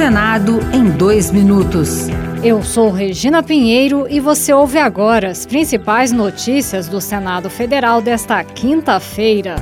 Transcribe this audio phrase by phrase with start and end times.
[0.00, 2.06] Senado em dois minutos.
[2.42, 8.42] Eu sou Regina Pinheiro e você ouve agora as principais notícias do Senado Federal desta
[8.42, 9.56] quinta-feira.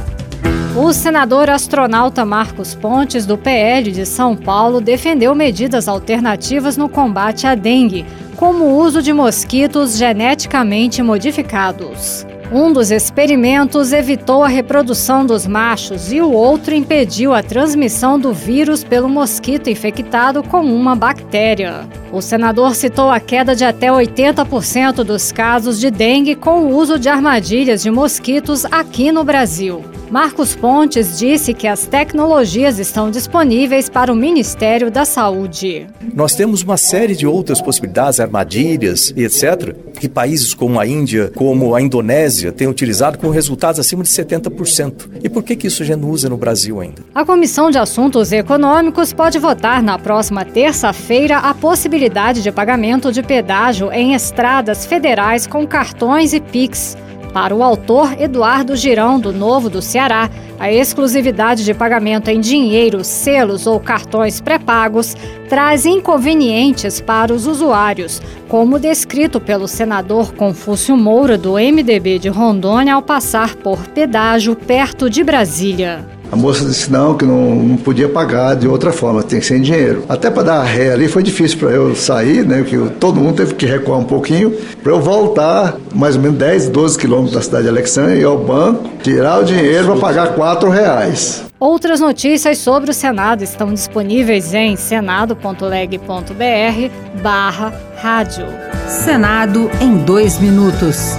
[0.76, 7.44] O senador astronauta Marcos Pontes, do PL de São Paulo, defendeu medidas alternativas no combate
[7.44, 12.24] à dengue, como o uso de mosquitos geneticamente modificados.
[12.50, 18.32] Um dos experimentos evitou a reprodução dos machos e o outro impediu a transmissão do
[18.32, 21.86] vírus pelo mosquito infectado com uma bactéria.
[22.10, 26.98] O senador citou a queda de até 80% dos casos de dengue com o uso
[26.98, 29.84] de armadilhas de mosquitos aqui no Brasil.
[30.10, 35.86] Marcos Pontes disse que as tecnologias estão disponíveis para o Ministério da Saúde.
[36.14, 41.30] Nós temos uma série de outras possibilidades, armadilhas e etc., que países como a Índia,
[41.34, 45.10] como a Indonésia têm utilizado com resultados acima de 70%.
[45.22, 47.02] E por que, que isso já não usa no Brasil ainda?
[47.14, 53.22] A Comissão de Assuntos Econômicos pode votar na próxima terça-feira a possibilidade de pagamento de
[53.22, 56.96] pedágio em estradas federais com cartões e PIX.
[57.32, 63.04] Para o autor Eduardo Girão, do Novo do Ceará, a exclusividade de pagamento em dinheiro,
[63.04, 65.14] selos ou cartões pré-pagos
[65.48, 72.94] traz inconvenientes para os usuários, como descrito pelo senador Confúcio Moura, do MDB de Rondônia,
[72.94, 76.17] ao passar por pedágio perto de Brasília.
[76.30, 79.56] A moça disse não, que não, não podia pagar de outra forma, tem que ser
[79.56, 80.04] em dinheiro.
[80.08, 82.62] Até para dar ré ali foi difícil para eu sair, né?
[82.62, 86.68] Que todo mundo teve que recuar um pouquinho para eu voltar mais ou menos 10,
[86.68, 90.34] 12 quilômetros da cidade de Alexandria e ir ao banco, tirar o dinheiro para pagar
[90.34, 91.48] 4 reais.
[91.60, 98.46] Outras notícias sobre o Senado estão disponíveis em senado.leg.br barra rádio.
[98.86, 101.16] Senado em dois minutos.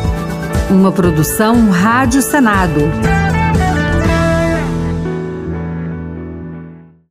[0.69, 2.79] Uma produção Rádio Senado.